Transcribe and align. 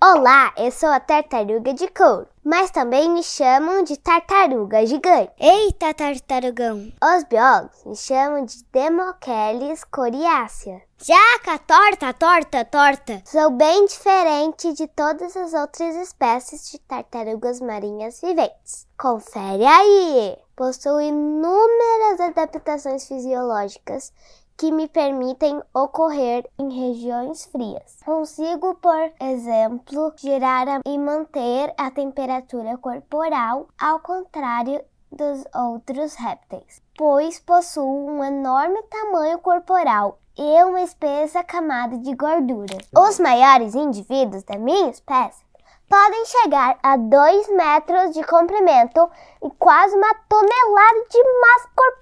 Olá, 0.00 0.52
eu 0.56 0.70
sou 0.70 0.90
a 0.90 1.00
tartaruga 1.00 1.74
de 1.74 1.88
couro, 1.88 2.28
mas 2.44 2.70
também 2.70 3.10
me 3.10 3.20
chamam 3.20 3.82
de 3.82 3.96
tartaruga 3.96 4.86
gigante. 4.86 5.32
Eita, 5.40 5.92
tartarugão! 5.92 6.92
Os 7.02 7.24
biólogos 7.24 7.84
me 7.84 7.96
chamam 7.96 8.44
de 8.44 8.62
Democheles 8.70 9.82
coriácea. 9.82 10.80
Jaca, 10.98 11.58
torta, 11.58 12.14
torta, 12.14 12.64
torta! 12.64 13.22
Sou 13.24 13.50
bem 13.50 13.86
diferente 13.86 14.72
de 14.72 14.86
todas 14.86 15.36
as 15.36 15.52
outras 15.52 15.96
espécies 15.96 16.70
de 16.70 16.78
tartarugas 16.78 17.60
marinhas 17.60 18.20
viventes. 18.20 18.86
Confere 18.96 19.66
aí! 19.66 20.38
Possui 20.54 21.08
inúmeras 21.08 22.20
adaptações 22.20 23.08
fisiológicas 23.08 24.12
que 24.58 24.72
me 24.72 24.88
permitem 24.88 25.62
ocorrer 25.72 26.44
em 26.58 26.68
regiões 26.68 27.46
frias. 27.46 28.00
Consigo, 28.04 28.74
por 28.74 29.12
exemplo, 29.20 30.12
girar 30.16 30.80
e 30.84 30.98
manter 30.98 31.72
a 31.78 31.92
temperatura 31.92 32.76
corporal, 32.76 33.68
ao 33.80 34.00
contrário 34.00 34.84
dos 35.12 35.44
outros 35.54 36.14
répteis, 36.16 36.82
pois 36.96 37.38
possuo 37.38 38.10
um 38.10 38.24
enorme 38.24 38.82
tamanho 38.90 39.38
corporal 39.38 40.18
e 40.36 40.64
uma 40.64 40.82
espessa 40.82 41.44
camada 41.44 41.96
de 41.98 42.14
gordura. 42.14 42.76
Os 42.96 43.20
maiores 43.20 43.76
indivíduos 43.76 44.42
da 44.42 44.58
minha 44.58 44.90
espécie 44.90 45.46
podem 45.88 46.26
chegar 46.26 46.78
a 46.82 46.96
2 46.96 47.48
metros 47.48 48.12
de 48.12 48.22
comprimento 48.24 49.08
e 49.42 49.50
quase 49.58 49.96
uma 49.96 50.14
tonelada 50.28 51.06
de 51.10 51.22
massa 51.40 51.68
corporal. 51.74 51.97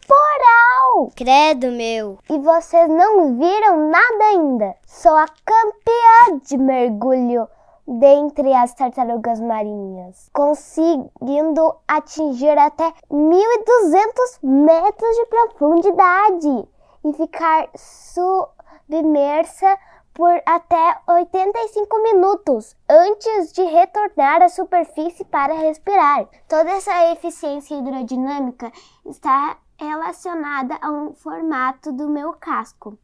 Credo, 1.16 1.72
meu! 1.72 2.18
E 2.28 2.38
vocês 2.40 2.90
não 2.90 3.38
viram 3.38 3.88
nada 3.88 4.24
ainda. 4.26 4.76
Sou 4.86 5.16
a 5.16 5.24
campeã 5.46 6.38
de 6.42 6.58
mergulho 6.58 7.48
dentre 7.88 8.52
as 8.52 8.74
tartarugas 8.74 9.40
marinhas, 9.40 10.28
conseguindo 10.34 11.74
atingir 11.88 12.58
até 12.58 12.92
1.200 13.10 14.40
metros 14.42 15.16
de 15.16 15.24
profundidade 15.24 16.68
e 17.02 17.12
ficar 17.14 17.70
submersa 17.74 19.78
por 20.12 20.38
até 20.44 20.98
85 21.08 22.02
minutos 22.02 22.76
antes 22.86 23.54
de 23.54 23.62
retornar 23.62 24.42
à 24.42 24.50
superfície 24.50 25.24
para 25.24 25.54
respirar. 25.54 26.28
Toda 26.46 26.72
essa 26.72 27.10
eficiência 27.10 27.74
hidrodinâmica 27.74 28.70
está 29.06 29.56
relacionada 29.78 30.76
ao 30.80 31.14
formato 31.14 31.92
do 31.92 32.08
meu 32.08 32.32
casco, 32.34 32.98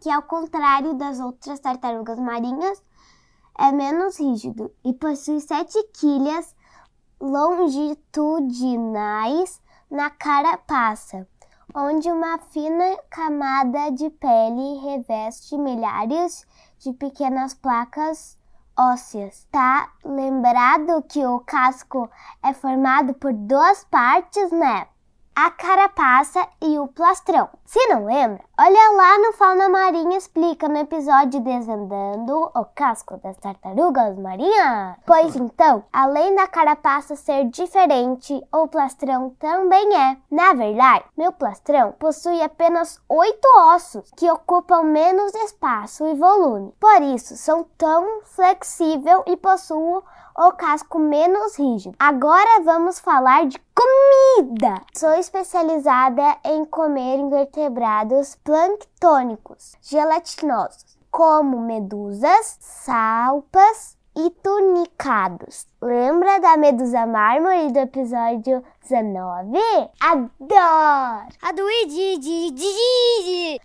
que 0.00 0.10
ao 0.10 0.22
contrário 0.22 0.94
das 0.94 1.20
outras 1.20 1.60
tartarugas 1.60 2.18
marinhas, 2.18 2.82
é 3.58 3.70
menos 3.72 4.20
rígido 4.20 4.70
e 4.84 4.92
possui 4.92 5.40
sete 5.40 5.82
quilhas 5.92 6.54
longitudinais 7.20 9.60
na 9.90 10.10
carapaça 10.10 11.26
onde 11.74 12.10
uma 12.10 12.38
fina 12.38 12.96
camada 13.10 13.90
de 13.90 14.08
pele 14.10 14.80
reveste 14.80 15.56
milhares 15.56 16.46
de 16.78 16.92
pequenas 16.92 17.54
placas 17.54 18.38
ósseas. 18.76 19.46
Tá 19.50 19.92
lembrado 20.04 21.02
que 21.02 21.24
o 21.26 21.40
casco 21.40 22.10
é 22.42 22.54
formado 22.54 23.14
por 23.14 23.32
duas 23.32 23.84
partes, 23.84 24.50
né? 24.50 24.86
A 25.40 25.52
carapaça 25.52 26.48
e 26.60 26.80
o 26.80 26.88
plastrão. 26.88 27.48
Se 27.64 27.78
não 27.86 28.06
lembra, 28.06 28.42
olha 28.58 28.92
lá 28.96 29.18
no 29.18 29.32
Fauna 29.34 29.68
Marinha 29.68 30.18
explica 30.18 30.66
no 30.66 30.78
episódio 30.78 31.40
Desvendando 31.40 32.50
o 32.52 32.64
casco 32.74 33.16
das 33.18 33.36
tartarugas 33.36 34.18
marinhas. 34.18 34.96
Pois 35.06 35.36
então, 35.36 35.84
além 35.92 36.34
da 36.34 36.48
carapaça 36.48 37.14
ser 37.14 37.44
diferente, 37.50 38.44
o 38.52 38.66
plastrão 38.66 39.30
também 39.38 39.96
é. 39.96 40.16
Na 40.28 40.54
verdade, 40.54 41.04
meu 41.16 41.30
plastrão 41.30 41.92
possui 41.92 42.42
apenas 42.42 43.00
oito 43.08 43.46
ossos 43.74 44.10
que 44.16 44.28
ocupam 44.28 44.82
menos 44.82 45.32
espaço 45.36 46.04
e 46.04 46.16
volume. 46.16 46.74
Por 46.80 47.00
isso, 47.00 47.36
são 47.36 47.64
tão 47.78 48.22
flexível 48.24 49.22
e 49.24 49.36
possuem 49.36 50.02
o 50.38 50.52
casco 50.52 51.00
menos 51.00 51.58
rígido. 51.58 51.96
Agora 51.98 52.62
vamos 52.62 53.00
falar 53.00 53.46
de 53.46 53.58
comida. 53.78 54.82
Sou 54.92 55.12
especializada 55.14 56.36
em 56.44 56.64
comer 56.64 57.16
invertebrados 57.18 58.34
planctônicos 58.42 59.76
gelatinosos, 59.80 60.98
como 61.12 61.60
medusas, 61.60 62.56
salpas 62.58 63.97
tunicados. 64.42 65.66
Lembra 65.80 66.40
da 66.40 66.56
medusa 66.56 67.06
mármore 67.06 67.70
do 67.70 67.78
episódio 67.78 68.64
19? 68.82 69.56
Adoro! 70.00 71.28
A 71.40 71.52
do 71.52 71.62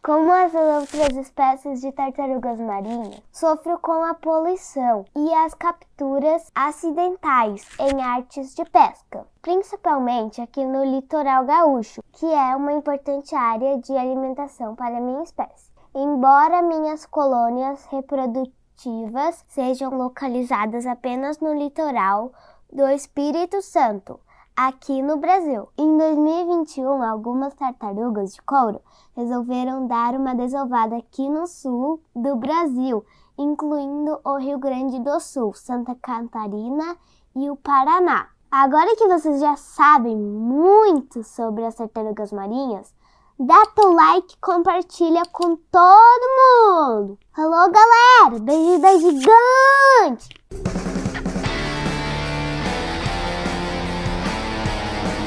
Como 0.04 0.32
as 0.32 0.54
outras 0.54 1.18
espécies 1.18 1.82
de 1.82 1.92
tartarugas 1.92 2.60
marinhas, 2.60 3.20
sofro 3.32 3.80
com 3.80 4.04
a 4.04 4.14
poluição 4.14 5.06
e 5.16 5.34
as 5.34 5.56
capturas 5.56 6.52
acidentais 6.54 7.68
em 7.80 8.00
artes 8.04 8.54
de 8.54 8.64
pesca, 8.66 9.26
principalmente 9.42 10.40
aqui 10.40 10.64
no 10.64 10.86
litoral 10.86 11.46
gaúcho, 11.46 12.04
que 12.14 12.32
é 12.32 12.56
uma 12.56 12.74
importante 12.74 13.36
área 13.36 13.80
de 13.80 13.98
alimentação 13.98 14.76
para 14.76 15.02
minha 15.02 15.24
espécie. 15.24 15.74
Embora 15.96 16.62
minhas 16.62 17.06
colônias 17.08 17.86
reprodutivas 17.86 18.63
sejam 19.48 19.96
localizadas 19.98 20.86
apenas 20.86 21.40
no 21.40 21.54
litoral 21.54 22.32
do 22.72 22.88
Espírito 22.88 23.62
Santo, 23.62 24.20
aqui 24.56 25.02
no 25.02 25.18
Brasil. 25.18 25.70
Em 25.78 25.98
2021, 25.98 27.04
algumas 27.04 27.54
tartarugas 27.54 28.34
de 28.34 28.42
couro 28.42 28.82
resolveram 29.16 29.88
dar 29.88 30.16
uma 30.16 30.36
desovada 30.36 30.98
aqui 30.98 31.30
no 31.30 31.48
sul 31.48 32.02
do 32.16 32.36
Brasil, 32.36 33.06
incluindo 33.38 34.20
o 34.24 34.38
Rio 34.38 34.60
Grande 34.60 35.00
do 35.00 35.20
Sul, 35.20 35.54
Santa 35.54 35.96
Catarina 35.96 36.98
e 37.36 37.50
o 37.50 37.56
Paraná. 37.56 38.28
Agora 38.52 38.96
que 38.96 39.08
vocês 39.08 39.40
já 39.40 39.56
sabem 39.56 40.16
muito 40.16 41.24
sobre 41.24 41.66
as 41.66 41.76
tartarugas 41.76 42.32
marinhas, 42.32 42.94
dá 43.46 43.66
teu 43.76 43.92
like, 43.94 44.38
compartilha 44.42 45.24
com 45.32 45.56
todo 45.56 46.30
mundo. 46.38 47.20
Falou, 47.36 47.70
galera! 47.72 48.40
Beijo 48.40 48.80
da 48.80 48.98
gigante! 48.98 50.83